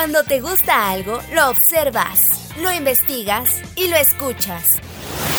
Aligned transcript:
Cuando 0.00 0.24
te 0.24 0.40
gusta 0.40 0.88
algo, 0.88 1.20
lo 1.34 1.50
observas, 1.50 2.20
lo 2.56 2.72
investigas 2.72 3.60
y 3.76 3.88
lo 3.88 3.96
escuchas. 3.96 4.80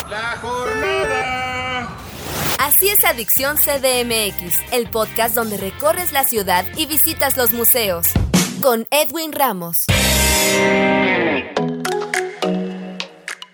La 0.07 0.37
jornada. 0.39 1.97
Así 2.59 2.89
es 2.89 3.03
Adicción 3.03 3.57
CDMX, 3.57 4.61
el 4.71 4.87
podcast 4.91 5.33
donde 5.33 5.57
recorres 5.57 6.11
la 6.11 6.25
ciudad 6.25 6.63
y 6.77 6.85
visitas 6.85 7.37
los 7.37 7.53
museos. 7.53 8.11
Con 8.61 8.85
Edwin 8.91 9.31
Ramos. 9.31 9.77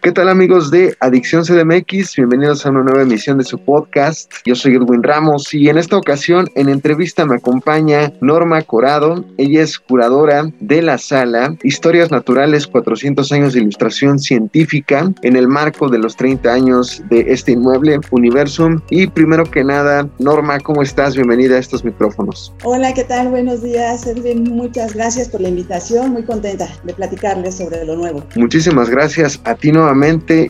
¿Qué 0.07 0.13
tal 0.13 0.29
amigos 0.29 0.71
de 0.71 0.95
Adicción 1.01 1.43
CDMX? 1.43 2.15
Bienvenidos 2.15 2.65
a 2.65 2.69
una 2.69 2.81
nueva 2.81 3.01
emisión 3.01 3.39
de 3.39 3.43
su 3.43 3.59
podcast. 3.59 4.31
Yo 4.45 4.55
soy 4.55 4.75
Edwin 4.75 5.03
Ramos 5.03 5.53
y 5.53 5.67
en 5.67 5.77
esta 5.77 5.97
ocasión 5.97 6.47
en 6.55 6.69
entrevista 6.69 7.25
me 7.25 7.35
acompaña 7.35 8.13
Norma 8.21 8.61
Corado. 8.61 9.25
Ella 9.37 9.63
es 9.63 9.77
curadora 9.77 10.49
de 10.61 10.81
la 10.81 10.97
sala 10.97 11.57
Historias 11.61 12.09
Naturales 12.09 12.67
400 12.67 13.29
años 13.33 13.51
de 13.51 13.59
ilustración 13.59 14.17
científica 14.17 15.11
en 15.23 15.35
el 15.35 15.49
marco 15.49 15.89
de 15.89 15.97
los 15.97 16.15
30 16.15 16.53
años 16.53 17.03
de 17.09 17.25
este 17.27 17.51
inmueble 17.51 17.99
Universum. 18.09 18.79
Y 18.89 19.07
primero 19.07 19.43
que 19.43 19.65
nada, 19.65 20.07
Norma, 20.19 20.61
¿cómo 20.61 20.83
estás? 20.83 21.15
Bienvenida 21.15 21.57
a 21.57 21.59
estos 21.59 21.83
micrófonos. 21.83 22.53
Hola, 22.63 22.93
¿qué 22.93 23.03
tal? 23.03 23.27
Buenos 23.27 23.61
días, 23.61 24.07
Edwin. 24.07 24.43
Muchas 24.55 24.93
gracias 24.93 25.27
por 25.27 25.41
la 25.41 25.49
invitación. 25.49 26.13
Muy 26.13 26.23
contenta 26.23 26.69
de 26.85 26.93
platicarles 26.93 27.55
sobre 27.57 27.83
lo 27.83 27.97
nuevo. 27.97 28.23
Muchísimas 28.37 28.89
gracias 28.89 29.41
a 29.43 29.53
ti 29.55 29.73
nuevamente 29.73 29.96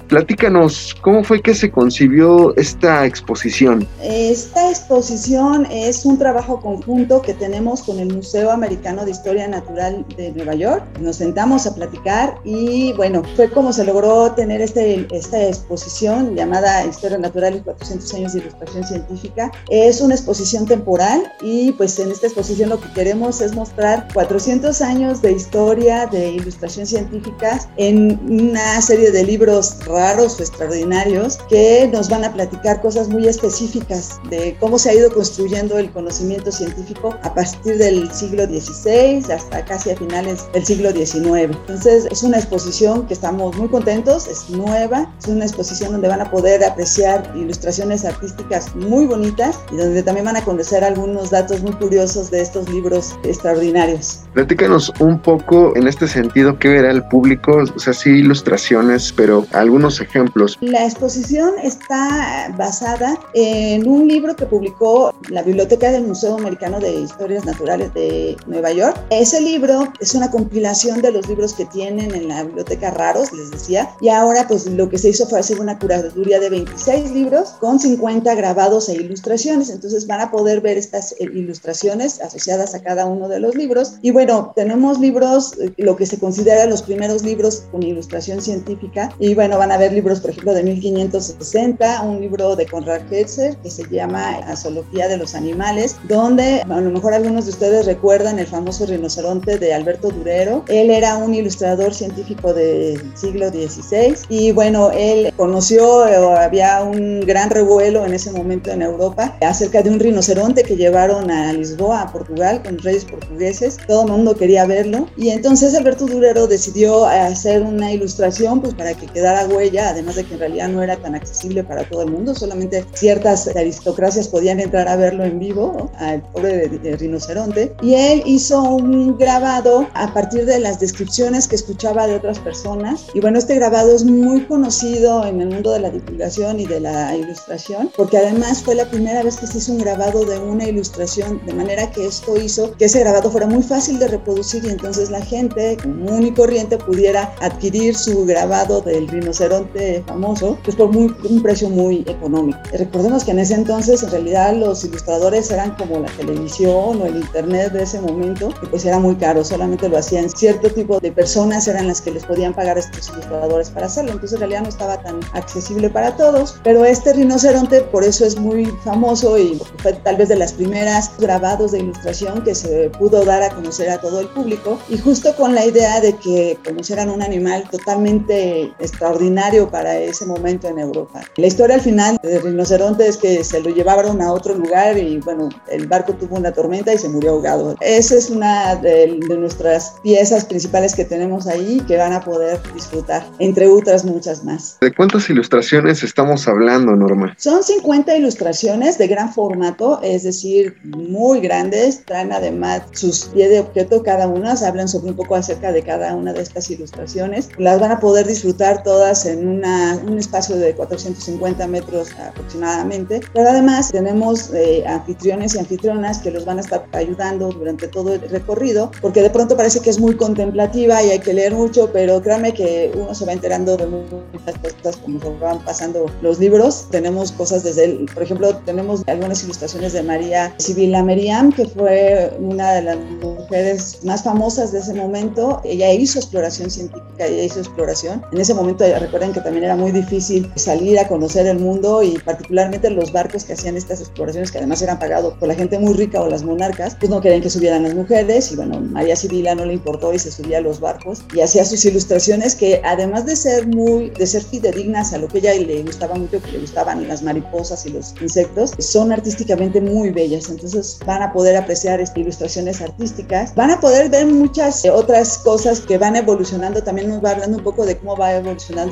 Platícanos, 0.08 0.96
¿cómo 1.02 1.24
fue 1.24 1.42
que 1.42 1.54
se 1.54 1.72
concibió 1.72 2.56
esta 2.58 3.06
exposición? 3.06 3.88
Esta 4.04 4.70
exposición 4.70 5.66
es 5.72 6.06
un 6.06 6.18
trabajo 6.18 6.60
conjunto 6.60 7.22
que 7.22 7.34
tenemos 7.34 7.84
con 7.84 8.00
el 8.00 8.14
Museo 8.14 8.52
Americano 8.52 9.06
de 9.06 9.12
Historia 9.12 9.48
Natural 9.48 10.06
de 10.18 10.32
Nueva 10.32 10.56
York. 10.56 10.84
Nos 11.00 11.18
sentamos 11.18 11.66
a 11.66 11.74
platicar 11.74 12.38
y 12.44 12.94
bueno, 12.94 13.22
fue 13.36 13.50
como 13.50 13.72
se 13.72 13.86
logró 13.86 14.32
tener 14.34 14.62
este, 14.62 15.08
esta 15.12 15.42
exposición 15.48 16.36
llamada 16.36 16.86
Historia 16.86 17.18
Natural 17.18 17.56
y 17.56 17.62
400 17.62 18.14
años 18.16 18.34
de 18.34 18.40
ilustración 18.40 18.84
científica. 18.84 19.52
Es 19.70 20.02
una 20.02 20.16
exposición 20.16 20.66
temporal 20.66 21.32
y 21.42 21.72
pues 21.74 21.98
en 22.00 22.12
esta 22.12 22.28
exposición 22.28 22.70
lo 22.70 22.82
que 22.82 22.92
queremos 22.94 23.40
es 23.42 23.56
mostrar 23.56 24.08
400 24.14 24.82
años 24.82 25.22
de 25.22 25.32
historia 25.32 26.06
de 26.08 26.32
ilustración 26.32 26.86
científica 26.86 27.60
en 27.78 28.20
una 28.30 28.82
serie 28.82 29.12
de 29.12 29.24
libros 29.24 29.37
libros 29.38 29.78
raros 29.86 30.40
o 30.40 30.42
extraordinarios 30.42 31.38
que 31.48 31.88
nos 31.94 32.10
van 32.10 32.24
a 32.24 32.34
platicar 32.34 32.82
cosas 32.82 33.08
muy 33.08 33.28
específicas 33.28 34.20
de 34.32 34.58
cómo 34.60 34.80
se 34.80 34.90
ha 34.90 34.94
ido 34.96 35.12
construyendo 35.12 35.78
el 35.78 35.92
conocimiento 35.92 36.52
científico 36.52 37.16
a 37.22 37.34
partir 37.36 37.78
del 37.78 38.12
siglo 38.12 38.46
XVI 38.46 39.32
hasta 39.32 39.64
casi 39.66 39.92
a 39.92 39.96
finales 39.96 40.48
del 40.54 40.66
siglo 40.66 40.92
XIX. 40.92 41.56
Entonces 41.56 42.08
es 42.10 42.24
una 42.24 42.38
exposición 42.38 43.06
que 43.06 43.14
estamos 43.14 43.56
muy 43.58 43.68
contentos, 43.68 44.28
es 44.28 44.50
nueva, 44.50 45.08
es 45.20 45.28
una 45.28 45.46
exposición 45.46 45.92
donde 45.92 46.08
van 46.08 46.22
a 46.22 46.32
poder 46.32 46.64
apreciar 46.64 47.32
ilustraciones 47.36 48.06
artísticas 48.06 48.76
muy 48.76 49.06
bonitas 49.06 49.60
y 49.72 49.78
donde 49.78 50.02
también 50.02 50.26
van 50.26 50.38
a 50.38 50.44
conocer 50.44 50.84
algunos 50.84 51.30
datos 51.30 51.62
muy 51.62 51.74
curiosos 51.74 52.32
de 52.32 52.42
estos 52.42 52.68
libros 52.70 53.16
extraordinarios. 53.24 54.22
Platícanos 54.34 54.92
un 55.00 55.20
poco 55.20 55.74
en 55.76 55.88
este 55.88 56.08
sentido, 56.08 56.58
¿qué 56.58 56.70
verá 56.70 56.90
el 56.90 57.04
público? 57.10 57.64
O 57.76 57.80
sea, 57.80 57.94
sí, 57.94 58.10
ilustraciones, 58.10 59.12
pero 59.18 59.46
algunos 59.52 60.00
ejemplos. 60.00 60.58
La 60.62 60.86
exposición 60.86 61.56
está 61.62 62.54
basada 62.56 63.20
en 63.34 63.90
un 63.90 64.08
libro 64.08 64.36
que 64.36 64.46
publicó 64.46 65.14
la 65.30 65.42
Biblioteca 65.42 65.92
del 65.92 66.06
Museo 66.06 66.36
Americano 66.36 66.80
de 66.80 67.02
Historias 67.02 67.44
Naturales 67.44 67.94
de 67.94 68.38
Nueva 68.46 68.72
York. 68.72 68.96
Ese 69.10 69.42
libro 69.42 69.92
es 70.00 70.14
una 70.14 70.32
compilación 70.32 71.02
de 71.02 71.12
los 71.12 71.28
libros 71.28 71.54
que 71.54 71.66
tienen 71.66 72.14
en 72.14 72.28
la 72.28 72.44
biblioteca 72.44 72.92
raros, 72.92 73.34
les 73.34 73.52
decía, 73.52 73.90
y 74.00 74.10
ahora 74.10 74.48
pues 74.48 74.68
lo 74.68 74.88
que 74.90 75.00
se 75.00 75.10
hizo 75.10 75.28
fue 75.28 75.40
hacer 75.40 75.60
una 75.60 75.80
curaduría 75.80 76.40
de 76.40 76.50
26 76.50 77.12
libros 77.12 77.50
con 77.60 77.80
50 77.80 78.36
grabados 78.36 78.88
e 78.90 78.94
ilustraciones, 78.94 79.70
entonces 79.70 80.06
van 80.06 80.22
a 80.22 80.32
poder 80.32 80.62
ver 80.62 80.78
estas 80.78 81.14
eh, 81.14 81.24
ilustraciones 81.34 82.22
asociadas 82.22 82.76
a 82.76 82.84
cada 82.84 83.06
uno 83.08 83.28
de 83.28 83.40
los 83.40 83.56
libros. 83.56 83.96
Y 84.04 84.12
bueno, 84.12 84.54
tenemos 84.56 85.00
libros, 85.00 85.58
eh, 85.60 85.74
lo 85.78 85.96
que 85.96 86.06
se 86.06 86.20
considera 86.20 86.66
los 86.68 86.84
primeros 86.84 87.24
libros 87.24 87.64
con 87.72 87.82
ilustración 87.82 88.42
científica, 88.42 89.07
y 89.20 89.36
bueno, 89.36 89.58
van 89.58 89.72
a 89.72 89.78
ver 89.78 89.94
libros, 89.94 90.20
por 90.20 90.32
ejemplo, 90.32 90.54
de 90.54 90.64
1560, 90.64 92.02
un 92.04 92.22
libro 92.22 92.56
de 92.56 92.66
Conrad 92.66 93.02
Ketzer 93.10 93.58
que 93.58 93.70
se 93.70 93.84
llama 93.90 94.38
Asología 94.48 95.08
de 95.08 95.18
los 95.18 95.36
Animales, 95.36 95.96
donde 96.08 96.62
a 96.62 96.82
lo 96.82 96.90
mejor 96.90 97.14
algunos 97.14 97.46
de 97.46 97.52
ustedes 97.52 97.86
recuerdan 97.86 98.40
el 98.40 98.48
famoso 98.48 98.86
rinoceronte 98.86 99.58
de 99.58 99.74
Alberto 99.74 100.10
Durero. 100.10 100.64
Él 100.68 100.90
era 100.90 101.18
un 101.18 101.34
ilustrador 101.34 101.94
científico 101.94 102.54
del 102.54 103.02
siglo 103.16 103.50
XVI 103.50 104.16
y 104.30 104.52
bueno, 104.52 104.92
él 104.92 105.34
conoció, 105.36 106.04
había 106.04 106.84
un 106.84 107.22
gran 107.22 107.50
revuelo 107.50 108.06
en 108.06 108.14
ese 108.14 108.32
momento 108.32 108.72
en 108.72 108.82
Europa 108.82 109.36
acerca 109.42 109.82
de 109.82 109.90
un 109.90 110.00
rinoceronte 110.00 110.64
que 110.64 110.76
llevaron 110.76 111.32
a 111.32 111.54
Lisboa, 111.54 112.02
a 112.02 112.12
Portugal, 112.12 112.62
con 112.64 112.78
reyes 112.80 113.06
portugueses. 113.06 113.78
Todo 113.88 114.06
el 114.06 114.12
mundo 114.12 114.36
quería 114.36 114.66
verlo 114.66 115.08
y 115.18 115.30
entonces 115.30 115.76
Alberto 115.76 116.06
Durero 116.06 116.48
decidió 116.48 117.06
hacer 117.06 117.62
una 117.62 117.92
ilustración 117.92 118.62
pues 118.62 118.74
para 118.74 118.94
que 118.98 119.08
quedara 119.08 119.48
huella, 119.48 119.90
además 119.90 120.16
de 120.16 120.26
que 120.26 120.34
en 120.34 120.40
realidad 120.40 120.70
no 120.70 120.84
era 120.84 120.98
tan 120.98 121.16
accesible 121.16 121.64
para 121.64 121.88
todo 121.88 122.04
el 122.04 122.12
mundo, 122.12 122.36
solamente 122.36 122.86
ciertas 122.94 123.48
aristocracias 123.56 124.28
podían 124.28 124.60
entrar 124.60 124.88
a 124.88 124.96
verlo 124.96 125.24
en 125.24 125.40
vivo, 125.40 125.92
al 125.98 126.22
pobre 126.22 126.68
de, 126.68 126.98
rinoceronte, 126.98 127.76
y 127.82 127.94
él 127.94 128.24
hizo 128.26 128.62
un 128.62 129.18
grabado 129.18 129.88
a 129.94 130.14
partir 130.14 130.46
de 130.46 130.60
las 130.60 130.80
descripciones 130.80 131.48
que 131.48 131.56
escuchaba 131.56 132.08
de 132.08 132.16
otras 132.16 132.40
personas, 132.40 133.06
y 133.14 133.20
bueno, 133.20 133.38
este 133.40 133.56
grabado 133.56 133.96
es 133.96 134.04
muy 134.04 134.46
conocido 134.46 135.26
en 135.26 135.42
el 135.42 135.50
mundo 135.50 135.72
de 135.72 135.80
la 135.80 135.90
divulgación 135.90 136.60
y 136.60 136.66
de 136.66 136.80
la 136.80 137.16
ilustración, 137.16 137.92
porque 137.96 138.18
además 138.18 138.64
fue 138.64 138.76
la 138.76 138.90
primera 138.90 139.24
vez 139.24 139.38
que 139.38 139.48
se 139.48 139.60
hizo 139.60 139.72
un 139.74 139.80
grabado 139.80 140.26
de 140.26 140.40
una 140.40 140.68
ilustración, 140.68 141.42
de 141.46 141.54
manera 141.54 141.92
que 141.92 142.08
esto 142.08 142.38
hizo 142.38 142.76
que 142.78 142.86
ese 142.86 143.00
grabado 143.00 143.32
fuera 143.32 143.48
muy 143.48 143.64
fácil 143.64 144.00
de 144.00 144.08
reproducir 144.08 144.66
y 144.66 144.70
entonces 144.70 145.10
la 145.10 145.22
gente 145.22 145.78
común 145.82 146.26
y 146.26 146.34
corriente 146.34 146.78
pudiera 146.78 147.34
adquirir 147.42 147.96
su 147.96 148.26
grabado 148.26 148.82
de 148.88 148.98
el 148.98 149.08
rinoceronte 149.08 150.04
famoso, 150.08 150.58
pues 150.64 150.76
por 150.76 150.92
muy, 150.92 151.14
un 151.30 151.44
precio 151.44 151.70
muy 151.70 152.04
económico. 152.08 152.58
Recordemos 152.74 153.24
que 153.24 153.32
en 153.32 153.40
ese 153.40 153.54
entonces 153.54 154.02
en 154.04 154.12
realidad 154.12 154.56
los 154.56 154.84
ilustradores 154.84 155.52
eran 155.52 155.76
como 155.76 156.00
la 156.00 156.10
televisión 156.18 157.02
o 157.02 157.06
el 157.06 157.18
internet 157.18 157.74
de 157.74 157.84
ese 157.84 158.02
momento, 158.02 158.50
que 158.60 158.68
pues 158.68 158.86
era 158.86 159.00
muy 159.00 159.16
caro, 159.16 159.44
solamente 159.44 159.88
lo 159.88 159.98
hacían 159.98 160.30
cierto 160.30 160.70
tipo 160.70 161.00
de 161.00 161.12
personas 161.12 161.68
eran 161.68 161.88
las 161.88 162.02
que 162.02 162.12
les 162.12 162.26
podían 162.26 162.54
pagar 162.54 162.78
a 162.78 162.80
estos 162.80 163.10
ilustradores 163.10 163.70
para 163.70 163.86
hacerlo, 163.86 164.12
entonces 164.12 164.34
en 164.34 164.40
realidad 164.40 164.64
no 164.64 164.70
estaba 164.70 165.02
tan 165.02 165.20
accesible 165.34 165.90
para 165.90 166.16
todos, 166.16 166.56
pero 166.64 166.86
este 166.86 167.14
rinoceronte 167.14 167.82
por 167.82 168.04
eso 168.04 168.26
es 168.26 168.38
muy 168.38 168.66
famoso 168.84 169.38
y 169.38 169.62
fue 169.78 169.94
tal 169.94 170.18
vez 170.18 170.30
de 170.30 170.36
las 170.36 170.54
primeras 170.54 171.12
grabados 171.20 171.72
de 171.72 171.80
ilustración 171.80 172.44
que 172.44 172.56
se 172.56 172.90
pudo 172.92 173.24
dar 173.26 173.44
a 173.44 173.50
conocer 173.50 173.90
a 173.90 174.00
todo 174.00 174.20
el 174.20 174.28
público 174.30 174.80
y 174.90 174.98
justo 174.98 175.36
con 175.36 175.54
la 175.54 175.66
idea 175.66 176.00
de 176.02 176.14
que 176.14 176.58
conocieran 176.66 177.10
un 177.10 177.22
animal 177.22 177.64
totalmente 177.70 178.72
extraordinario 178.80 179.70
para 179.70 179.98
ese 179.98 180.26
momento 180.26 180.68
en 180.68 180.80
Europa. 180.80 181.22
La 181.38 181.48
historia 181.48 181.76
al 181.76 181.82
final 181.82 182.18
del 182.24 182.42
rinoceronte 182.42 183.08
es 183.08 183.18
que 183.18 183.44
se 183.44 183.62
lo 183.62 183.70
llevaron 183.70 184.22
a 184.22 184.32
otro 184.32 184.54
lugar 184.54 184.98
y 184.98 185.18
bueno, 185.18 185.50
el 185.70 185.88
barco 185.88 186.14
tuvo 186.14 186.38
una 186.38 186.52
tormenta 186.52 186.94
y 186.94 186.98
se 186.98 187.10
murió 187.10 187.32
ahogado. 187.32 187.76
Esa 187.82 188.16
es 188.16 188.30
una 188.30 188.76
de, 188.76 189.20
nuestras 189.38 189.96
piezas 190.04 190.46
principales 190.46 190.96
que 190.96 191.06
tenemos 191.06 191.48
ahí 191.48 191.82
que 191.88 191.98
van 191.98 192.14
a 192.14 192.22
poder 192.22 192.60
disfrutar, 192.74 193.26
entre 193.40 193.68
otras 193.68 194.04
muchas 194.06 194.44
más. 194.44 194.78
¿De 194.82 194.94
cuántas 194.94 195.30
ilustraciones 195.30 196.04
estamos 196.04 196.48
hablando, 196.48 196.96
Norma? 196.96 197.36
Son 197.38 197.64
50 197.64 198.16
ilustraciones 198.18 198.98
de 198.98 199.08
gran 199.08 199.34
formato, 199.34 200.00
es 200.02 200.24
decir, 200.24 200.78
muy 200.84 201.40
grandes, 201.40 202.04
traen 202.06 202.32
además 202.32 202.84
sus 202.92 203.26
pie 203.26 203.50
de 203.50 203.60
objeto 203.60 204.04
cada 204.04 204.28
una, 204.28 204.54
hablan 204.54 204.88
sobre 204.88 205.12
un 205.12 205.16
poco 205.16 205.36
acerca 205.36 205.72
de 205.72 205.84
cada 205.84 206.16
una 206.16 206.34
de 206.34 206.42
estas 206.42 206.70
ilustraciones. 206.70 207.50
Las 207.58 207.80
van 207.80 207.92
a 207.92 208.00
poder 208.00 208.26
disfrutar 208.26 208.67
todas 208.84 209.26
en 209.26 209.64
un 210.08 210.18
espacio 210.18 210.56
de 210.58 210.76
450 210.76 211.68
metros 211.68 212.10
aproximadamente, 212.20 213.22
pero 213.34 213.50
además 213.50 213.92
tenemos 213.92 214.54
eh, 214.54 214.84
anfitriones 214.88 215.56
y 215.56 215.60
anfitrionas 215.60 216.20
que 216.20 216.32
los 216.32 216.46
van 216.46 216.58
a 216.58 216.62
estar 216.62 216.86
ayudando 216.94 217.50
durante 217.50 217.88
todo 217.88 218.14
el 218.14 218.22
recorrido, 218.30 218.92
porque 219.02 219.22
de 219.22 219.30
pronto 219.30 219.56
parece 219.56 219.80
que 219.80 219.90
es 219.90 220.00
muy 220.00 220.16
contemplativa 220.16 221.02
y 221.04 221.12
hay 221.12 221.20
que 221.20 221.34
leer 221.34 221.54
mucho, 221.54 221.90
pero 221.92 222.22
créanme 222.22 222.54
que 222.54 222.92
uno 222.96 223.14
se 223.14 223.26
va 223.26 223.34
enterando 223.34 223.78
de 223.78 223.88
muchas 223.88 224.58
cosas 224.62 224.98
como 224.98 225.20
van 225.40 225.64
pasando 225.64 226.06
los 226.22 226.40
libros. 226.40 226.88
Tenemos 226.92 227.32
cosas 227.32 227.64
desde, 227.64 227.86
el, 227.86 228.06
por 228.14 228.24
ejemplo, 228.24 228.56
tenemos 228.66 229.04
algunas 229.08 229.44
ilustraciones 229.44 229.94
de 229.94 230.04
María 230.04 230.54
Sibila 230.58 231.04
Meriam, 231.04 231.52
que 231.52 231.66
fue 231.66 232.34
una 232.40 232.74
de 232.74 232.82
las 232.84 232.98
mujeres 233.22 234.00
más 234.04 234.24
famosas 234.24 234.72
de 234.72 234.80
ese 234.80 234.94
momento. 234.94 235.62
Ella 235.64 235.92
hizo 235.94 236.20
exploración 236.20 236.70
científica, 236.70 237.26
ella 237.26 237.44
hizo 237.44 237.60
exploración. 237.60 238.24
En 238.32 238.40
ese 238.40 238.54
momento 238.58 238.86
recuerden 239.00 239.34
que 239.34 239.42
también 239.42 239.66
era 239.66 239.76
muy 239.76 239.92
difícil 239.92 240.52
salir 240.56 241.00
a 241.00 241.08
conocer 241.08 241.48
el 241.48 241.60
mundo 241.60 242.04
y 242.04 242.18
particularmente 242.18 242.90
los 242.90 243.12
barcos 243.12 243.44
que 243.44 243.54
hacían 243.54 243.78
estas 243.78 244.02
exploraciones, 244.02 244.52
que 244.52 244.58
además 244.58 244.82
eran 244.82 245.00
pagados 245.00 245.34
por 245.36 245.48
la 245.48 245.56
gente 245.56 245.80
muy 245.80 245.94
rica 245.94 246.22
o 246.22 246.28
las 246.28 246.44
monarcas, 246.44 246.96
pues 247.00 247.10
no 247.10 247.22
querían 247.22 247.42
que 247.42 247.50
subieran 247.50 247.84
las 247.84 247.96
mujeres 247.96 248.52
y 248.52 248.56
bueno, 248.56 248.80
María 248.80 249.16
Sibila 249.16 249.56
no 249.56 249.66
le 249.66 249.74
importó 249.74 250.14
y 250.14 250.20
se 250.20 250.32
subía 250.32 250.58
a 250.58 250.62
los 250.62 250.80
barcos 250.80 251.24
y 251.34 251.42
hacía 251.42 251.66
sus 251.66 251.84
ilustraciones 251.86 252.56
que 252.56 252.82
además 252.84 253.26
de 253.26 253.36
ser 253.36 253.68
muy, 253.68 254.10
de 254.12 254.28
ser 254.28 254.44
fidedignas 254.44 255.14
a 255.14 255.18
lo 255.18 255.28
que 255.28 255.40
ella 255.40 255.54
le 255.54 255.84
gustaba 255.84 256.16
mucho, 256.16 256.42
que 256.42 256.52
le 256.52 256.60
gustaban 256.60 257.08
las 257.08 257.22
mariposas 257.22 257.86
y 257.86 257.90
los 257.90 258.14
insectos, 258.22 258.74
son 258.80 259.12
artísticamente 259.12 259.82
muy 259.82 260.10
bellas. 260.10 260.50
Entonces 260.50 261.00
van 261.06 261.22
a 261.22 261.34
poder 261.34 261.56
apreciar 261.56 262.00
estas 262.02 262.18
ilustraciones 262.18 262.82
artísticas, 262.82 263.54
van 263.56 263.72
a 263.72 263.80
poder 263.80 264.10
ver 264.10 264.26
muchas 264.26 264.86
otras 264.86 265.38
cosas 265.40 265.82
que 265.82 265.98
van 265.98 266.16
evolucionando. 266.16 266.82
También 266.82 267.10
nos 267.10 267.24
va 267.24 267.32
hablando 267.32 267.58
un 267.58 267.64
poco 267.64 267.86
de 267.86 267.98
cómo 267.98 268.16
va 268.16 268.34
evolucionando 268.34 268.47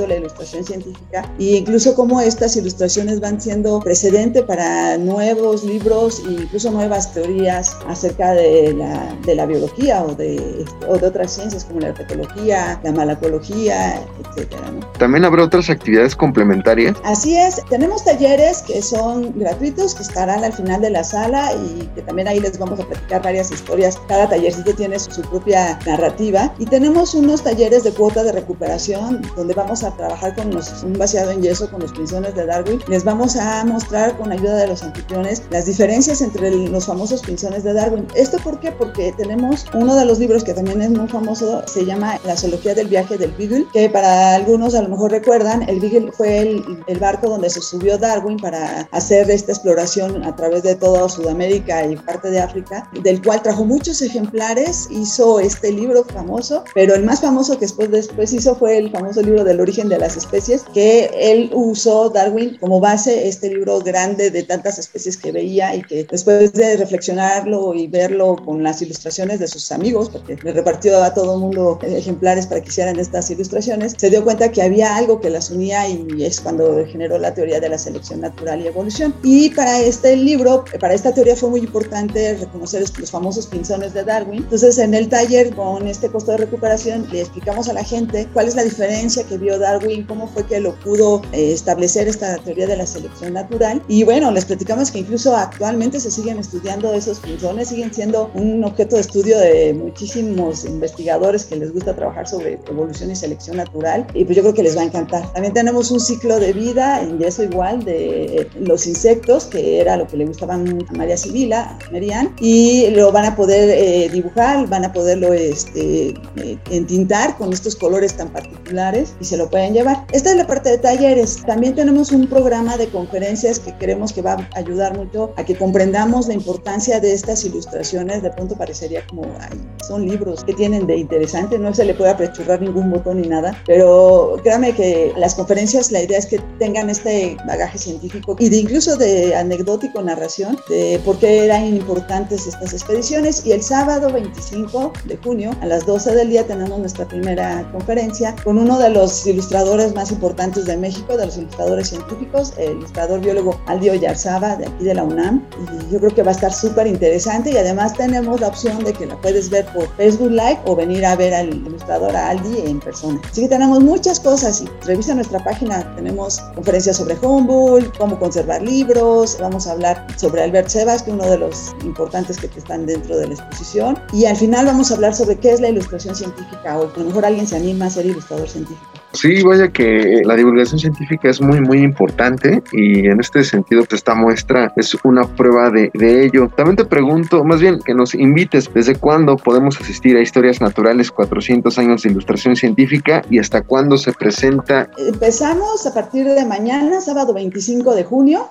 la 0.07 0.15
ilustración 0.15 0.63
científica 0.63 1.31
e 1.39 1.57
incluso 1.57 1.95
cómo 1.95 2.19
estas 2.21 2.55
ilustraciones 2.55 3.19
van 3.19 3.39
siendo 3.39 3.79
precedente 3.79 4.43
para 4.43 4.97
nuevos 4.97 5.63
libros 5.63 6.21
e 6.27 6.31
incluso 6.43 6.71
nuevas 6.71 7.13
teorías 7.13 7.77
acerca 7.87 8.33
de 8.33 8.73
la, 8.73 9.15
de 9.25 9.35
la 9.35 9.45
biología 9.45 10.03
o 10.03 10.13
de, 10.15 10.65
o 10.87 10.97
de 10.97 11.07
otras 11.07 11.33
ciencias 11.33 11.63
como 11.65 11.79
la 11.79 11.89
herpetología, 11.89 12.79
la 12.83 12.91
malacología, 12.91 14.01
etcétera. 14.23 14.71
También 14.97 15.25
habrá 15.25 15.43
otras 15.43 15.69
actividades 15.69 16.15
complementarias. 16.15 16.95
Así 17.03 17.37
es, 17.37 17.61
tenemos 17.69 18.03
talleres 18.03 18.61
que 18.61 18.81
son 18.81 19.37
gratuitos, 19.37 19.95
que 19.95 20.03
estarán 20.03 20.43
al 20.43 20.53
final 20.53 20.81
de 20.81 20.89
la 20.89 21.03
sala 21.03 21.51
y 21.53 21.87
que 21.95 22.01
también 22.01 22.27
ahí 22.27 22.39
les 22.39 22.57
vamos 22.57 22.79
a 22.79 22.87
platicar 22.87 23.21
varias 23.21 23.51
historias. 23.51 23.99
Cada 24.07 24.29
tallercito 24.29 24.73
tiene 24.73 24.99
su 24.99 25.21
propia 25.21 25.79
narrativa 25.85 26.53
y 26.59 26.65
tenemos 26.65 27.13
unos 27.13 27.43
talleres 27.43 27.83
de 27.83 27.91
cuota 27.91 28.23
de 28.23 28.31
recuperación 28.31 29.21
donde 29.35 29.53
vamos 29.53 29.83
a 29.83 29.91
trabajar 29.95 30.35
con 30.35 30.53
los, 30.53 30.83
un 30.83 30.93
vaciado 30.93 31.31
en 31.31 31.41
yeso 31.41 31.69
con 31.69 31.81
los 31.81 31.91
pinzones 31.91 32.35
de 32.35 32.45
Darwin. 32.45 32.79
Les 32.87 33.03
vamos 33.03 33.35
a 33.35 33.63
mostrar 33.65 34.17
con 34.17 34.31
ayuda 34.31 34.55
de 34.57 34.67
los 34.67 34.83
anfitriones 34.83 35.43
las 35.49 35.65
diferencias 35.65 36.21
entre 36.21 36.51
los 36.51 36.85
famosos 36.85 37.21
pinzones 37.21 37.63
de 37.63 37.73
Darwin. 37.73 38.07
¿Esto 38.15 38.37
por 38.39 38.59
qué? 38.59 38.71
Porque 38.71 39.13
tenemos 39.17 39.65
uno 39.73 39.95
de 39.95 40.05
los 40.05 40.19
libros 40.19 40.43
que 40.43 40.53
también 40.53 40.81
es 40.81 40.89
muy 40.89 41.07
famoso, 41.07 41.63
se 41.67 41.85
llama 41.85 42.19
La 42.25 42.37
zoología 42.37 42.75
del 42.75 42.87
viaje 42.87 43.17
del 43.17 43.31
Beagle, 43.31 43.67
que 43.73 43.89
para 43.89 44.35
algunos 44.35 44.75
a 44.75 44.81
lo 44.81 44.89
mejor 44.89 45.11
recuerdan, 45.11 45.67
el 45.69 45.79
Beagle 45.79 46.11
fue 46.11 46.39
el, 46.39 46.83
el 46.87 46.99
barco 46.99 47.29
donde 47.29 47.49
se 47.49 47.61
subió 47.61 47.97
Darwin 47.97 48.37
para 48.37 48.87
hacer 48.91 49.29
esta 49.29 49.51
exploración 49.51 50.23
a 50.23 50.35
través 50.35 50.63
de 50.63 50.75
toda 50.75 51.07
Sudamérica 51.09 51.85
y 51.85 51.95
parte 51.95 52.29
de 52.29 52.39
África, 52.39 52.89
del 53.03 53.21
cual 53.21 53.41
trajo 53.41 53.65
muchos 53.65 54.01
ejemplares, 54.01 54.87
hizo 54.89 55.39
este 55.39 55.71
libro 55.71 56.03
famoso, 56.03 56.63
pero 56.73 56.95
el 56.95 57.03
más 57.03 57.21
famoso 57.21 57.53
que 57.55 57.65
después, 57.65 57.91
después 57.91 58.33
hizo 58.33 58.55
fue 58.55 58.77
el 58.77 58.91
famoso 58.91 59.21
libro 59.25 59.43
del 59.43 59.59
origen 59.59 59.89
de 59.89 59.97
las 59.97 60.17
especies, 60.17 60.63
que 60.73 61.09
él 61.19 61.49
usó 61.53 62.09
Darwin 62.09 62.57
como 62.59 62.79
base, 62.79 63.27
este 63.27 63.49
libro 63.49 63.79
grande 63.79 64.31
de 64.31 64.43
tantas 64.43 64.79
especies 64.79 65.17
que 65.17 65.31
veía 65.31 65.75
y 65.75 65.81
que 65.83 66.05
después 66.09 66.53
de 66.53 66.77
reflexionarlo 66.77 67.73
y 67.73 67.87
verlo 67.87 68.35
con 68.43 68.63
las 68.63 68.81
ilustraciones 68.81 69.39
de 69.39 69.47
sus 69.47 69.71
amigos, 69.71 70.09
porque 70.09 70.37
le 70.41 70.51
repartió 70.51 71.03
a 71.03 71.13
todo 71.13 71.35
el 71.35 71.39
mundo 71.41 71.79
ejemplares 71.83 72.47
para 72.47 72.61
que 72.61 72.69
hicieran 72.69 72.99
estas 72.99 73.29
ilustraciones, 73.29 73.95
se 73.97 74.09
dio 74.09 74.23
cuenta 74.23 74.51
que 74.51 74.61
había 74.61 74.95
algo 74.95 75.19
que 75.19 75.29
las 75.29 75.49
unía 75.49 75.87
y 75.87 76.23
es 76.23 76.39
cuando 76.39 76.85
generó 76.85 77.17
la 77.17 77.33
teoría 77.33 77.59
de 77.59 77.69
la 77.69 77.77
selección 77.77 78.21
natural 78.21 78.61
y 78.61 78.67
evolución. 78.67 79.13
Y 79.23 79.49
para 79.49 79.79
este 79.79 80.15
libro, 80.15 80.63
para 80.79 80.93
esta 80.93 81.13
teoría 81.13 81.35
fue 81.35 81.49
muy 81.49 81.59
importante 81.61 82.35
reconocer 82.35 82.83
los 82.99 83.11
famosos 83.11 83.47
pinzones 83.47 83.93
de 83.93 84.03
Darwin. 84.03 84.43
Entonces, 84.43 84.77
en 84.77 84.93
el 84.93 85.09
taller 85.09 85.53
con 85.55 85.87
este 85.87 86.09
costo 86.09 86.31
de 86.31 86.37
recuperación, 86.37 87.07
le 87.11 87.21
explicamos 87.21 87.69
a 87.69 87.73
la 87.73 87.83
gente 87.83 88.27
cuál 88.33 88.47
es 88.47 88.55
la 88.55 88.63
diferencia 88.63 89.14
que 89.23 89.37
vio 89.37 89.57
Darwin, 89.57 90.03
cómo 90.03 90.27
fue 90.27 90.45
que 90.45 90.59
lo 90.59 90.75
pudo 90.79 91.21
eh, 91.31 91.51
establecer 91.53 92.07
esta 92.07 92.37
teoría 92.37 92.67
de 92.67 92.77
la 92.77 92.85
selección 92.85 93.33
natural. 93.33 93.81
Y 93.87 94.03
bueno, 94.03 94.31
les 94.31 94.45
platicamos 94.45 94.91
que 94.91 94.99
incluso 94.99 95.35
actualmente 95.35 95.99
se 95.99 96.11
siguen 96.11 96.39
estudiando 96.39 96.93
esos 96.93 97.19
pinzones, 97.19 97.69
siguen 97.69 97.93
siendo 97.93 98.31
un 98.33 98.63
objeto 98.63 98.95
de 98.95 99.01
estudio 99.01 99.39
de 99.39 99.73
muchísimos 99.73 100.65
investigadores 100.65 101.45
que 101.45 101.55
les 101.55 101.71
gusta 101.71 101.95
trabajar 101.95 102.27
sobre 102.27 102.59
evolución 102.67 103.11
y 103.11 103.15
selección 103.15 103.57
natural. 103.57 104.05
Y 104.13 104.25
pues 104.25 104.35
yo 104.35 104.43
creo 104.43 104.53
que 104.53 104.63
les 104.63 104.77
va 104.77 104.81
a 104.81 104.85
encantar. 104.85 105.31
También 105.33 105.53
tenemos 105.53 105.91
un 105.91 105.99
ciclo 105.99 106.39
de 106.39 106.53
vida 106.53 107.01
en 107.01 107.19
yeso 107.19 107.43
igual 107.43 107.83
de 107.83 108.47
los 108.59 108.87
insectos, 108.87 109.45
que 109.45 109.79
era 109.79 109.97
lo 109.97 110.07
que 110.07 110.17
le 110.17 110.25
gustaban 110.25 110.85
a 110.89 110.93
María 110.93 111.17
Sibila, 111.17 111.77
a 111.91 111.95
y 112.39 112.89
lo 112.91 113.11
van 113.11 113.25
a 113.25 113.35
poder 113.35 113.69
eh, 113.69 114.09
dibujar, 114.09 114.67
van 114.67 114.85
a 114.85 114.93
poderlo 114.93 115.33
este, 115.33 116.09
eh, 116.35 116.57
entintar 116.69 117.37
con 117.37 117.53
estos 117.53 117.75
colores 117.75 118.15
tan 118.15 118.29
particulares 118.29 119.04
y 119.19 119.25
se 119.25 119.37
lo 119.37 119.49
pueden 119.49 119.73
llevar. 119.73 120.05
Esta 120.11 120.31
es 120.31 120.37
la 120.37 120.47
parte 120.47 120.69
de 120.69 120.77
talleres. 120.77 121.43
También 121.45 121.75
tenemos 121.75 122.11
un 122.11 122.27
programa 122.27 122.77
de 122.77 122.87
conferencias 122.87 123.59
que 123.59 123.73
creemos 123.73 124.13
que 124.13 124.21
va 124.21 124.33
a 124.33 124.47
ayudar 124.57 124.97
mucho 124.97 125.33
a 125.37 125.43
que 125.43 125.55
comprendamos 125.55 126.27
la 126.27 126.33
importancia 126.33 126.99
de 126.99 127.13
estas 127.13 127.43
ilustraciones. 127.45 128.23
De 128.23 128.29
pronto 128.31 128.55
parecería 128.55 129.05
como, 129.07 129.23
ay, 129.39 129.59
son 129.87 130.07
libros 130.07 130.43
que 130.43 130.53
tienen 130.53 130.87
de 130.87 130.97
interesante, 130.97 131.57
no 131.57 131.73
se 131.73 131.85
le 131.85 131.93
puede 131.93 132.11
apechurrar 132.11 132.61
ningún 132.61 132.91
botón 132.91 133.21
ni 133.21 133.27
nada, 133.27 133.57
pero 133.65 134.37
créame 134.43 134.73
que 134.73 135.13
las 135.17 135.35
conferencias, 135.35 135.91
la 135.91 136.01
idea 136.01 136.17
es 136.17 136.25
que 136.25 136.39
tengan 136.59 136.89
este 136.89 137.37
bagaje 137.47 137.77
científico 137.77 138.35
y 138.39 138.49
de 138.49 138.57
incluso 138.57 138.95
de 138.95 139.35
anecdótico 139.35 140.01
narración 140.01 140.57
de 140.69 140.99
por 141.03 141.17
qué 141.19 141.45
eran 141.45 141.65
importantes 141.65 142.47
estas 142.47 142.73
expediciones. 142.73 143.45
Y 143.45 143.51
el 143.51 143.61
sábado 143.61 144.11
25 144.11 144.93
de 145.05 145.17
junio 145.17 145.51
a 145.61 145.65
las 145.65 145.85
12 145.85 146.15
del 146.15 146.29
día 146.29 146.45
tenemos 146.45 146.79
nuestra 146.79 147.07
primera 147.07 147.67
conferencia 147.71 148.35
con 148.43 148.57
uno 148.57 148.77
de 148.79 148.89
los 148.95 149.27
ilustradores 149.27 149.93
más 149.93 150.09
importantes 150.09 150.65
de 150.65 150.77
México, 150.77 151.17
de 151.17 151.25
los 151.25 151.37
ilustradores 151.37 151.89
científicos, 151.89 152.53
el 152.57 152.77
ilustrador 152.77 153.19
biólogo 153.19 153.59
Aldio 153.67 153.93
Yarzaba 153.93 154.55
de 154.55 154.67
aquí 154.67 154.85
de 154.85 154.93
la 154.93 155.03
UNAM. 155.03 155.45
Y 155.59 155.93
yo 155.93 155.99
creo 155.99 156.15
que 156.15 156.23
va 156.23 156.31
a 156.31 156.33
estar 156.33 156.53
súper 156.53 156.87
interesante 156.87 157.51
y 157.51 157.57
además 157.57 157.93
tenemos 157.93 158.39
la 158.39 158.47
opción 158.47 158.83
de 158.85 158.93
que 158.93 159.05
la 159.05 159.19
puedes 159.19 159.49
ver 159.49 159.65
por 159.73 159.93
Facebook 159.97 160.31
Live 160.31 160.59
o 160.65 160.77
venir 160.77 161.05
a 161.05 161.15
ver 161.17 161.33
al 161.33 161.49
ilustrador 161.49 162.15
Aldi 162.15 162.61
en 162.61 162.79
persona. 162.79 163.19
Así 163.29 163.41
que 163.41 163.49
tenemos 163.49 163.81
muchas 163.81 164.17
cosas 164.17 164.61
y 164.61 164.85
revisa 164.85 165.13
nuestra 165.13 165.43
página, 165.43 165.93
tenemos 165.95 166.39
conferencias 166.55 166.95
sobre 166.95 167.17
Humboldt, 167.21 167.97
cómo 167.97 168.17
conservar 168.17 168.61
libros, 168.61 169.37
vamos 169.41 169.67
a 169.67 169.73
hablar 169.73 170.07
sobre 170.15 170.41
Albert 170.41 170.69
Sebas, 170.69 171.03
que 171.03 171.11
es 171.11 171.15
uno 171.15 171.29
de 171.29 171.37
los 171.37 171.75
importantes 171.83 172.37
que 172.37 172.47
están 172.57 172.85
dentro 172.85 173.17
de 173.17 173.27
la 173.27 173.33
exposición, 173.33 173.99
y 174.13 174.23
al 174.25 174.37
final 174.37 174.65
vamos 174.65 174.91
a 174.91 174.95
hablar 174.95 175.13
sobre 175.13 175.37
qué 175.37 175.51
es 175.51 175.59
la 175.59 175.67
ilustración 175.67 176.15
científica 176.15 176.79
o 176.79 176.83
a 176.83 176.97
lo 176.97 177.05
mejor 177.05 177.25
alguien 177.25 177.45
se 177.45 177.57
anima 177.57 177.87
a 177.87 177.89
ser 177.89 178.05
ilustrador 178.05 178.47
científico. 178.47 178.84
Sí, 179.13 179.41
vaya 179.43 179.69
que 179.69 180.21
la 180.25 180.35
divulgación 180.35 180.77
científica 180.77 181.29
es 181.29 181.39
muy, 181.39 181.61
muy 181.61 181.77
importante 181.77 182.61
y 182.73 183.07
en 183.07 183.21
este 183.21 183.45
sentido, 183.45 183.83
pues, 183.85 183.99
esta 183.99 184.13
muestra 184.13 184.73
es 184.75 184.95
una 185.05 185.23
prueba 185.23 185.69
de, 185.69 185.89
de, 185.93 186.25
ello. 186.25 186.49
También 186.55 186.75
te 186.75 186.85
pregunto, 186.85 187.43
más 187.45 187.61
bien, 187.61 187.79
que 187.79 187.93
nos 187.93 188.13
invites, 188.13 188.69
¿desde 188.73 188.95
cuándo 188.95 189.37
podemos 189.37 189.79
asistir 189.79 190.17
a 190.17 190.21
Historias 190.21 190.59
Naturales 190.59 191.11
400 191.11 191.77
años 191.77 192.03
de 192.03 192.09
ilustración 192.09 192.57
científica 192.57 193.21
y 193.29 193.39
hasta 193.39 193.61
cuándo 193.61 193.97
se 193.97 194.11
presenta? 194.11 194.89
Empezamos 194.97 195.87
a 195.87 195.93
partir 195.93 196.27
de 196.27 196.45
mañana, 196.45 196.99
sábado 196.99 197.33
25 197.33 197.95
de 197.95 198.03
junio, 198.03 198.49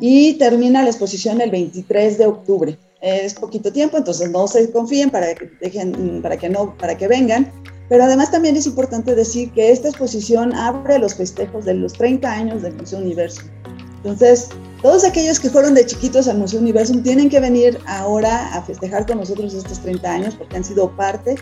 y 0.00 0.34
termina 0.34 0.82
la 0.82 0.90
exposición 0.90 1.40
el 1.40 1.50
23 1.50 2.18
de 2.18 2.26
octubre. 2.26 2.78
Es 3.00 3.34
poquito 3.34 3.72
tiempo, 3.72 3.98
entonces 3.98 4.30
no 4.30 4.46
se 4.46 4.70
confíen 4.70 5.10
para 5.10 5.34
que 5.34 5.50
dejen, 5.60 6.22
para 6.22 6.36
que 6.36 6.48
no, 6.48 6.74
para 6.76 6.96
que 6.96 7.06
vengan. 7.06 7.50
Pero 7.88 8.04
además 8.04 8.30
también 8.30 8.56
es 8.56 8.66
importante 8.66 9.14
decir 9.14 9.52
que 9.52 9.70
esta 9.70 9.88
exposición 9.88 10.54
abre 10.54 10.98
los 10.98 11.14
festejos 11.14 11.64
de 11.64 11.74
los 11.74 11.92
30 11.92 12.30
años 12.30 12.62
del 12.62 12.74
Museo 12.74 12.98
Universo. 12.98 13.42
Entonces, 13.96 14.48
todos 14.82 15.04
aquellos 15.04 15.40
que 15.40 15.48
fueron 15.48 15.74
de 15.74 15.86
chiquitos 15.86 16.28
al 16.28 16.38
Museo 16.38 16.60
Universum 16.60 17.02
tienen 17.02 17.30
que 17.30 17.40
venir 17.40 17.78
ahora 17.86 18.54
a 18.54 18.62
festejar 18.62 19.06
con 19.06 19.18
nosotros 19.18 19.54
estos 19.54 19.80
30 19.80 20.12
años 20.12 20.34
porque 20.34 20.56
han 20.56 20.64
sido 20.64 20.94
parte 20.94 21.36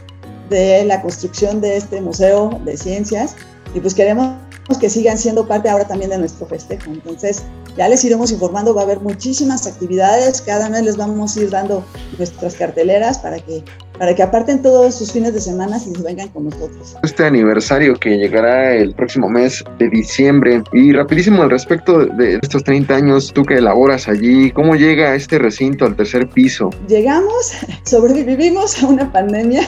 de 0.49 0.85
la 0.85 1.03
construcción 1.03 1.61
de 1.61 1.77
este 1.77 2.01
museo 2.01 2.61
de 2.65 2.77
ciencias 2.77 3.35
y 3.75 3.81
pues 3.81 3.95
queremos 3.95 4.37
que 4.81 4.89
sigan 4.89 5.19
siendo 5.19 5.47
parte 5.47 5.69
ahora 5.69 5.87
también 5.87 6.11
de 6.11 6.19
nuestro 6.19 6.47
festejo. 6.47 6.91
Entonces, 6.91 7.43
ya 7.77 7.89
les 7.89 8.05
iremos 8.05 8.31
informando, 8.31 8.75
va 8.75 8.83
a 8.83 8.85
haber 8.85 9.01
muchísimas 9.01 9.67
actividades, 9.67 10.41
cada 10.41 10.69
mes 10.69 10.83
les 10.83 10.97
vamos 10.97 11.37
a 11.37 11.41
ir 11.41 11.51
dando 11.51 11.85
nuestras 12.19 12.55
carteleras 12.55 13.19
para 13.19 13.39
que 13.39 13.65
para 14.03 14.17
que 14.17 14.23
aparten 14.25 14.61
todos 14.61 14.97
sus 14.97 15.13
fines 15.13 15.33
de 15.33 15.41
semana 15.41 15.77
y 15.77 15.95
se 15.95 16.03
vengan 16.03 16.27
con 16.31 16.47
nosotros. 16.47 16.97
Este 17.05 17.25
aniversario 17.25 17.95
que 17.95 18.19
llegará 18.19 18.75
el 18.75 18.97
próximo 18.97 19.29
mes 19.29 19.63
de 19.79 19.89
diciembre 19.91 20.61
y 20.73 20.93
rapidísimo 20.93 21.41
al 21.41 21.51
respecto 21.51 22.07
de 22.07 22.41
estos 22.43 22.65
30 22.65 22.97
años, 22.97 23.31
tú 23.33 23.45
que 23.45 23.59
elaboras 23.59 24.09
allí, 24.09 24.51
¿cómo 24.51 24.75
llega 24.75 25.15
este 25.15 25.39
recinto 25.39 25.85
al 25.85 25.95
tercer 25.95 26.29
piso? 26.29 26.71
Llegamos, 26.89 27.53
sobrevivimos 27.85 28.83
a 28.83 28.89
una 28.89 29.13
pandemia, 29.13 29.65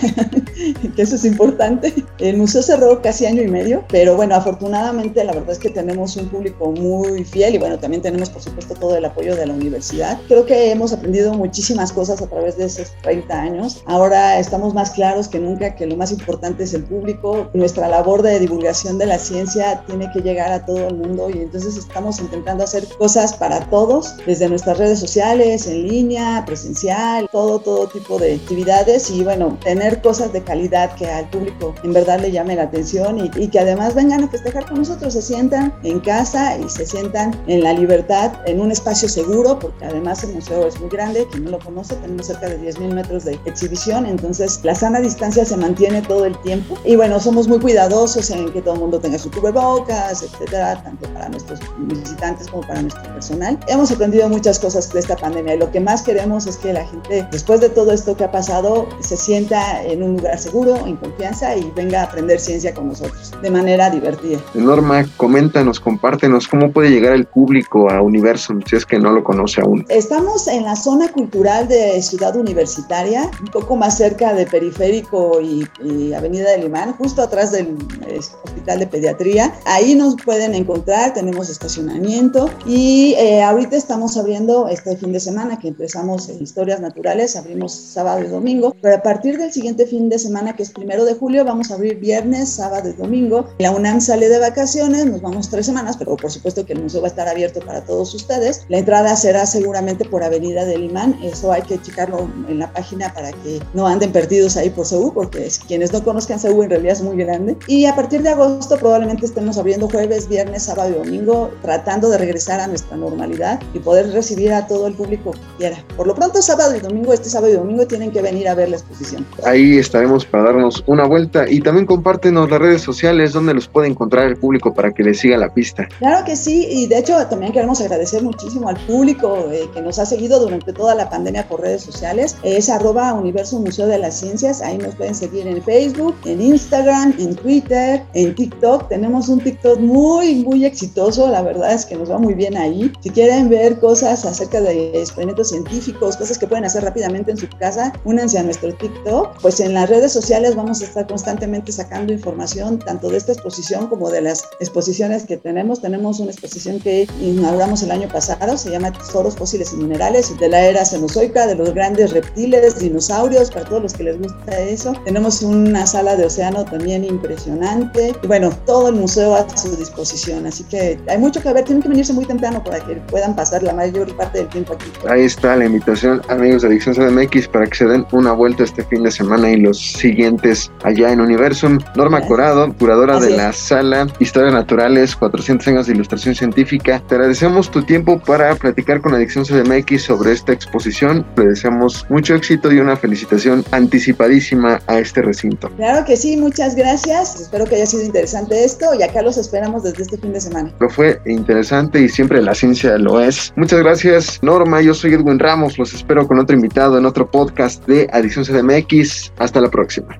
que 0.96 1.02
eso 1.02 1.14
es 1.14 1.24
importante. 1.24 1.94
El 2.18 2.36
museo 2.36 2.60
cerró 2.60 3.00
casi 3.02 3.26
año 3.26 3.40
y 3.40 3.46
medio, 3.46 3.84
pero 3.88 4.16
bueno, 4.16 4.34
afortunadamente 4.34 5.22
la 5.22 5.32
verdad 5.32 5.52
es 5.52 5.60
que 5.60 5.70
tenemos 5.70 6.16
un 6.16 6.28
público 6.28 6.72
muy 6.72 7.22
fiel 7.24 7.54
y 7.54 7.58
bueno, 7.58 7.78
también 7.78 8.02
tenemos 8.02 8.30
por 8.30 8.42
supuesto 8.42 8.74
todo 8.74 8.96
el 8.96 9.04
apoyo 9.04 9.36
de 9.36 9.46
la 9.46 9.54
universidad. 9.54 10.18
Creo 10.26 10.44
que 10.44 10.72
hemos 10.72 10.92
aprendido 10.92 11.34
muchísimas 11.34 11.92
cosas 11.92 12.20
a 12.20 12.26
través 12.26 12.58
de 12.58 12.64
esos 12.64 12.90
30 13.02 13.40
años. 13.40 13.84
Ahora 13.86 14.23
estamos 14.38 14.74
más 14.74 14.90
claros 14.90 15.28
que 15.28 15.38
nunca 15.38 15.74
que 15.74 15.86
lo 15.86 15.96
más 15.96 16.12
importante 16.12 16.64
es 16.64 16.74
el 16.74 16.84
público. 16.84 17.50
Nuestra 17.54 17.88
labor 17.88 18.22
de 18.22 18.38
divulgación 18.38 18.98
de 18.98 19.06
la 19.06 19.18
ciencia 19.18 19.82
tiene 19.86 20.10
que 20.12 20.20
llegar 20.20 20.52
a 20.52 20.64
todo 20.64 20.88
el 20.88 20.96
mundo 20.96 21.30
y 21.30 21.38
entonces 21.38 21.76
estamos 21.76 22.20
intentando 22.20 22.64
hacer 22.64 22.86
cosas 22.98 23.34
para 23.34 23.60
todos, 23.70 24.16
desde 24.26 24.48
nuestras 24.48 24.78
redes 24.78 24.98
sociales, 24.98 25.66
en 25.66 25.88
línea, 25.88 26.44
presencial, 26.46 27.28
todo, 27.30 27.58
todo 27.58 27.88
tipo 27.88 28.18
de 28.18 28.34
actividades 28.34 29.10
y 29.10 29.22
bueno, 29.24 29.58
tener 29.62 30.00
cosas 30.02 30.32
de 30.32 30.42
calidad 30.42 30.94
que 30.96 31.06
al 31.06 31.28
público 31.30 31.74
en 31.82 31.92
verdad 31.92 32.20
le 32.20 32.30
llame 32.30 32.56
la 32.56 32.64
atención 32.64 33.18
y, 33.18 33.30
y 33.36 33.48
que 33.48 33.60
además 33.60 33.94
vengan 33.94 34.24
a 34.24 34.28
festejar 34.28 34.66
con 34.66 34.78
nosotros, 34.78 35.12
se 35.12 35.22
sientan 35.22 35.74
en 35.82 36.00
casa 36.00 36.56
y 36.58 36.68
se 36.68 36.86
sientan 36.86 37.38
en 37.46 37.62
la 37.62 37.72
libertad, 37.72 38.32
en 38.46 38.60
un 38.60 38.70
espacio 38.70 39.08
seguro, 39.08 39.58
porque 39.58 39.84
además 39.84 40.24
el 40.24 40.34
museo 40.34 40.66
es 40.66 40.78
muy 40.80 40.88
grande, 40.88 41.26
quien 41.30 41.44
no 41.44 41.50
lo 41.50 41.58
conoce, 41.58 41.96
tenemos 41.96 42.26
cerca 42.26 42.48
de 42.48 42.60
10.000 42.60 42.92
metros 42.92 43.24
de 43.24 43.38
exhibición, 43.44 44.03
entonces 44.06 44.60
la 44.62 44.74
sana 44.74 45.00
distancia 45.00 45.44
se 45.44 45.56
mantiene 45.56 46.02
todo 46.02 46.24
el 46.24 46.36
tiempo 46.38 46.76
y 46.84 46.96
bueno, 46.96 47.20
somos 47.20 47.48
muy 47.48 47.58
cuidadosos 47.60 48.30
en 48.30 48.50
que 48.52 48.62
todo 48.62 48.74
el 48.74 48.80
mundo 48.80 48.98
tenga 48.98 49.18
su 49.18 49.30
cubrebocas, 49.30 50.22
etcétera, 50.22 50.82
tanto 50.82 51.08
para 51.10 51.28
nuestros 51.28 51.60
visitantes 51.78 52.48
como 52.48 52.62
para 52.66 52.82
nuestro 52.82 53.02
personal. 53.12 53.58
Hemos 53.68 53.90
aprendido 53.90 54.28
muchas 54.28 54.58
cosas 54.58 54.92
de 54.92 55.00
esta 55.00 55.16
pandemia 55.16 55.54
y 55.54 55.58
lo 55.58 55.70
que 55.70 55.80
más 55.80 56.02
queremos 56.02 56.46
es 56.46 56.56
que 56.56 56.72
la 56.72 56.84
gente, 56.86 57.26
después 57.30 57.60
de 57.60 57.68
todo 57.68 57.92
esto 57.92 58.16
que 58.16 58.24
ha 58.24 58.30
pasado, 58.30 58.88
se 59.00 59.16
sienta 59.16 59.82
en 59.84 60.02
un 60.02 60.16
lugar 60.16 60.38
seguro, 60.38 60.76
en 60.86 60.96
confianza 60.96 61.56
y 61.56 61.70
venga 61.74 62.02
a 62.02 62.04
aprender 62.04 62.40
ciencia 62.40 62.74
con 62.74 62.88
nosotros 62.88 63.32
de 63.42 63.50
manera 63.50 63.90
divertida. 63.90 64.38
Norma, 64.54 65.06
coméntanos, 65.16 65.80
compártenos 65.80 66.48
cómo 66.48 66.72
puede 66.72 66.90
llegar 66.90 67.14
el 67.14 67.26
público 67.26 67.90
a 67.90 68.00
Universum 68.00 68.60
si 68.66 68.76
es 68.76 68.86
que 68.86 68.98
no 68.98 69.12
lo 69.12 69.24
conoce 69.24 69.60
aún. 69.60 69.84
Estamos 69.88 70.46
en 70.48 70.64
la 70.64 70.76
zona 70.76 71.10
cultural 71.12 71.68
de 71.68 72.00
Ciudad 72.02 72.36
Universitaria, 72.36 73.30
un 73.40 73.48
poco 73.48 73.76
más 73.76 73.93
cerca 73.96 74.34
de 74.34 74.46
Periférico 74.46 75.40
y, 75.40 75.66
y 75.84 76.12
Avenida 76.12 76.50
del 76.50 76.64
Imán, 76.64 76.94
justo 76.94 77.22
atrás 77.22 77.52
del 77.52 77.76
eh, 78.06 78.18
Hospital 78.44 78.80
de 78.80 78.86
Pediatría. 78.86 79.54
Ahí 79.64 79.94
nos 79.94 80.16
pueden 80.16 80.54
encontrar, 80.54 81.14
tenemos 81.14 81.48
estacionamiento 81.48 82.50
y 82.66 83.14
eh, 83.14 83.42
ahorita 83.42 83.76
estamos 83.76 84.16
abriendo 84.16 84.68
este 84.68 84.96
fin 84.96 85.12
de 85.12 85.20
semana 85.20 85.58
que 85.58 85.68
empezamos 85.68 86.28
en 86.28 86.42
Historias 86.42 86.80
Naturales, 86.80 87.36
abrimos 87.36 87.72
sábado 87.72 88.22
y 88.22 88.28
domingo, 88.28 88.76
pero 88.80 88.96
a 88.96 89.02
partir 89.02 89.38
del 89.38 89.52
siguiente 89.52 89.86
fin 89.86 90.08
de 90.08 90.18
semana 90.18 90.54
que 90.54 90.62
es 90.62 90.70
primero 90.70 91.04
de 91.04 91.14
julio 91.14 91.44
vamos 91.44 91.70
a 91.70 91.74
abrir 91.74 91.98
viernes, 91.98 92.48
sábado 92.50 92.88
y 92.88 92.92
domingo. 92.92 93.46
La 93.58 93.70
UNAM 93.70 94.00
sale 94.00 94.28
de 94.28 94.38
vacaciones, 94.38 95.06
nos 95.06 95.22
vamos 95.22 95.48
tres 95.50 95.66
semanas, 95.66 95.96
pero 95.96 96.16
por 96.16 96.30
supuesto 96.30 96.66
que 96.66 96.72
el 96.72 96.82
museo 96.82 97.00
va 97.00 97.08
a 97.08 97.10
estar 97.10 97.28
abierto 97.28 97.60
para 97.60 97.84
todos 97.84 98.14
ustedes. 98.14 98.64
La 98.68 98.78
entrada 98.78 99.16
será 99.16 99.46
seguramente 99.46 100.04
por 100.04 100.22
Avenida 100.22 100.64
del 100.64 100.84
Imán, 100.84 101.18
eso 101.22 101.52
hay 101.52 101.62
que 101.62 101.80
checarlo 101.80 102.28
en 102.48 102.58
la 102.58 102.72
página 102.72 103.12
para 103.14 103.30
que 103.32 103.60
no 103.72 103.83
anden 103.86 104.12
perdidos 104.12 104.56
ahí 104.56 104.70
por 104.70 104.86
Seúl, 104.86 105.12
porque 105.12 105.48
quienes 105.66 105.92
no 105.92 106.02
conozcan 106.02 106.38
Seúl 106.38 106.64
en 106.64 106.70
realidad 106.70 106.94
es 106.94 107.02
muy 107.02 107.16
grande. 107.16 107.56
Y 107.66 107.86
a 107.86 107.94
partir 107.94 108.22
de 108.22 108.30
agosto 108.30 108.76
probablemente 108.78 109.26
estemos 109.26 109.58
abriendo 109.58 109.88
jueves, 109.88 110.28
viernes, 110.28 110.64
sábado 110.64 110.90
y 110.90 110.94
domingo, 110.94 111.50
tratando 111.62 112.08
de 112.08 112.18
regresar 112.18 112.60
a 112.60 112.66
nuestra 112.66 112.96
normalidad 112.96 113.60
y 113.72 113.78
poder 113.78 114.10
recibir 114.12 114.52
a 114.52 114.66
todo 114.66 114.86
el 114.86 114.94
público 114.94 115.32
que 115.32 115.38
quiera. 115.58 115.84
Por 115.96 116.06
lo 116.06 116.14
pronto, 116.14 116.40
sábado 116.42 116.74
y 116.76 116.80
domingo, 116.80 117.12
este 117.12 117.28
sábado 117.28 117.52
y 117.52 117.56
domingo 117.56 117.86
tienen 117.86 118.10
que 118.10 118.22
venir 118.22 118.48
a 118.48 118.54
ver 118.54 118.68
la 118.68 118.76
exposición. 118.76 119.26
Ahí 119.44 119.78
estaremos 119.78 120.24
para 120.24 120.44
darnos 120.44 120.82
una 120.86 121.06
vuelta 121.06 121.48
y 121.48 121.60
también 121.60 121.86
compártenos 121.86 122.50
las 122.50 122.60
redes 122.60 122.82
sociales 122.82 123.32
donde 123.32 123.54
los 123.54 123.68
puede 123.68 123.88
encontrar 123.88 124.26
el 124.26 124.36
público 124.36 124.74
para 124.74 124.92
que 124.92 125.02
les 125.02 125.20
siga 125.20 125.36
la 125.36 125.52
pista. 125.52 125.88
Claro 125.98 126.24
que 126.24 126.36
sí, 126.36 126.66
y 126.68 126.86
de 126.86 126.98
hecho 126.98 127.14
también 127.26 127.52
queremos 127.52 127.80
agradecer 127.80 128.22
muchísimo 128.22 128.68
al 128.68 128.76
público 128.86 129.48
eh, 129.50 129.68
que 129.72 129.82
nos 129.82 129.98
ha 129.98 130.06
seguido 130.06 130.40
durante 130.40 130.72
toda 130.72 130.94
la 130.94 131.08
pandemia 131.08 131.48
por 131.48 131.60
redes 131.60 131.82
sociales. 131.82 132.36
Es 132.42 132.68
arroba 132.68 133.12
Universo 133.12 133.58
Museo 133.74 133.88
de 133.88 133.98
las 133.98 134.14
Ciencias, 134.20 134.62
ahí 134.62 134.78
nos 134.78 134.94
pueden 134.94 135.16
seguir 135.16 135.48
en 135.48 135.60
Facebook, 135.60 136.14
en 136.26 136.40
Instagram, 136.40 137.12
en 137.18 137.34
Twitter, 137.34 138.04
en 138.14 138.32
TikTok. 138.32 138.88
Tenemos 138.88 139.28
un 139.28 139.40
TikTok 139.40 139.80
muy, 139.80 140.44
muy 140.44 140.64
exitoso, 140.64 141.28
la 141.28 141.42
verdad 141.42 141.72
es 141.72 141.84
que 141.84 141.96
nos 141.96 142.08
va 142.08 142.18
muy 142.18 142.34
bien 142.34 142.56
ahí. 142.56 142.92
Si 143.00 143.10
quieren 143.10 143.48
ver 143.48 143.80
cosas 143.80 144.24
acerca 144.24 144.60
de 144.60 144.96
experimentos 145.00 145.48
científicos, 145.48 146.16
cosas 146.16 146.38
que 146.38 146.46
pueden 146.46 146.64
hacer 146.64 146.84
rápidamente 146.84 147.32
en 147.32 147.36
su 147.36 147.48
casa, 147.58 147.92
únanse 148.04 148.38
a 148.38 148.44
nuestro 148.44 148.72
TikTok. 148.76 149.40
Pues 149.42 149.58
en 149.58 149.74
las 149.74 149.90
redes 149.90 150.12
sociales 150.12 150.54
vamos 150.54 150.80
a 150.80 150.84
estar 150.84 151.08
constantemente 151.08 151.72
sacando 151.72 152.12
información 152.12 152.78
tanto 152.78 153.08
de 153.08 153.16
esta 153.16 153.32
exposición 153.32 153.88
como 153.88 154.08
de 154.08 154.20
las 154.20 154.44
exposiciones 154.60 155.24
que 155.24 155.36
tenemos. 155.36 155.80
Tenemos 155.80 156.20
una 156.20 156.30
exposición 156.30 156.78
que 156.78 157.08
inauguramos 157.20 157.82
el 157.82 157.90
año 157.90 158.06
pasado, 158.06 158.56
se 158.56 158.70
llama 158.70 158.92
Tesoros 158.92 159.34
Fósiles 159.34 159.72
y 159.72 159.76
Minerales, 159.78 160.38
de 160.38 160.48
la 160.48 160.64
era 160.64 160.84
cenozoica, 160.84 161.48
de 161.48 161.56
los 161.56 161.74
grandes 161.74 162.12
reptiles, 162.12 162.78
dinosaurios, 162.78 163.50
para 163.64 163.68
todos 163.68 163.82
los 163.82 163.94
que 163.94 164.04
les 164.04 164.18
gusta 164.18 164.58
eso. 164.60 164.92
Tenemos 165.04 165.42
una 165.42 165.86
sala 165.86 166.16
de 166.16 166.26
océano 166.26 166.64
también 166.64 167.04
impresionante. 167.04 168.14
Y 168.22 168.26
bueno, 168.26 168.50
todo 168.66 168.88
el 168.88 168.96
museo 168.96 169.34
a 169.34 169.56
su 169.56 169.74
disposición, 169.76 170.46
así 170.46 170.64
que 170.64 170.98
hay 171.08 171.18
mucho 171.18 171.40
que 171.40 171.52
ver. 171.52 171.64
Tienen 171.64 171.82
que 171.82 171.88
venirse 171.88 172.12
muy 172.12 172.26
temprano 172.26 172.62
para 172.62 172.80
que 172.80 172.96
puedan 172.96 173.34
pasar 173.34 173.62
la 173.62 173.72
mayor 173.72 174.14
parte 174.16 174.38
del 174.38 174.48
tiempo 174.48 174.74
aquí. 174.74 174.90
Ahí 175.08 175.22
está 175.22 175.56
la 175.56 175.64
invitación, 175.64 176.20
amigos 176.28 176.62
de 176.62 176.68
Adicción 176.68 176.94
CDMX, 176.94 177.48
para 177.48 177.66
que 177.66 177.76
se 177.76 177.86
den 177.86 178.06
una 178.12 178.32
vuelta 178.32 178.64
este 178.64 178.84
fin 178.84 179.02
de 179.02 179.10
semana 179.10 179.50
y 179.50 179.56
los 179.56 179.78
siguientes 179.78 180.70
allá 180.82 181.10
en 181.12 181.20
Universum. 181.20 181.78
Norma 181.96 182.18
Gracias. 182.18 182.28
Corado, 182.28 182.72
curadora 182.74 183.16
Así 183.16 183.26
de 183.26 183.32
es. 183.32 183.36
la 183.38 183.52
sala 183.52 184.06
Historias 184.18 184.52
Naturales, 184.52 185.16
400 185.16 185.68
años 185.68 185.86
de 185.86 185.94
ilustración 185.94 186.34
científica. 186.34 187.02
Te 187.08 187.14
agradecemos 187.14 187.70
tu 187.70 187.82
tiempo 187.82 188.18
para 188.18 188.54
platicar 188.56 189.00
con 189.00 189.14
Adicción 189.14 189.44
CDMX 189.44 190.02
sobre 190.02 190.32
esta 190.32 190.52
exposición. 190.52 191.24
Le 191.36 191.46
deseamos 191.46 192.06
mucho 192.08 192.34
éxito 192.34 192.72
y 192.72 192.78
una 192.78 192.96
felicitación 192.96 193.53
anticipadísima 193.70 194.80
a 194.86 194.98
este 194.98 195.22
recinto. 195.22 195.68
Claro 195.76 196.04
que 196.04 196.16
sí, 196.16 196.36
muchas 196.36 196.74
gracias. 196.74 197.40
Espero 197.40 197.66
que 197.66 197.76
haya 197.76 197.86
sido 197.86 198.02
interesante 198.02 198.64
esto 198.64 198.86
y 198.98 199.02
acá 199.02 199.22
los 199.22 199.36
esperamos 199.36 199.82
desde 199.82 200.02
este 200.02 200.18
fin 200.18 200.32
de 200.32 200.40
semana. 200.40 200.72
Lo 200.80 200.88
fue 200.88 201.20
interesante 201.26 202.00
y 202.00 202.08
siempre 202.08 202.40
la 202.42 202.54
ciencia 202.54 202.96
lo 202.98 203.20
es. 203.20 203.52
Muchas 203.56 203.80
gracias, 203.80 204.38
Norma. 204.42 204.80
Yo 204.80 204.94
soy 204.94 205.14
Edwin 205.14 205.38
Ramos. 205.38 205.78
Los 205.78 205.94
espero 205.94 206.26
con 206.26 206.38
otro 206.38 206.56
invitado 206.56 206.98
en 206.98 207.06
otro 207.06 207.30
podcast 207.30 207.84
de 207.86 208.08
Adicción 208.12 208.44
CDMX. 208.44 209.32
Hasta 209.38 209.60
la 209.60 209.70
próxima. 209.70 210.18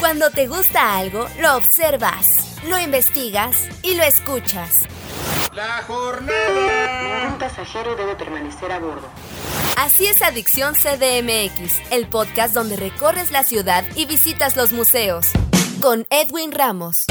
Cuando 0.00 0.30
te 0.30 0.46
gusta 0.46 0.96
algo, 0.96 1.26
lo 1.42 1.56
observas, 1.56 2.26
lo 2.68 2.78
investigas 2.78 3.68
y 3.82 3.96
lo 3.96 4.02
escuchas. 4.02 4.82
La 5.56 5.82
jornada. 5.84 7.22
Ningún 7.22 7.38
pasajero 7.38 7.96
debe 7.96 8.14
permanecer 8.14 8.70
a 8.70 8.78
bordo. 8.78 9.08
Así 9.78 10.06
es 10.06 10.20
Adicción 10.20 10.74
CDMX, 10.74 11.80
el 11.90 12.06
podcast 12.08 12.52
donde 12.52 12.76
recorres 12.76 13.30
la 13.30 13.42
ciudad 13.42 13.82
y 13.94 14.04
visitas 14.04 14.54
los 14.54 14.74
museos. 14.74 15.30
Con 15.80 16.06
Edwin 16.10 16.52
Ramos. 16.52 17.06